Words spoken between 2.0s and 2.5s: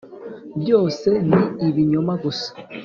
gusa